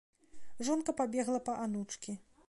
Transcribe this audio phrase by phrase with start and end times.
[0.69, 2.17] Жонка пабегла па анучкі.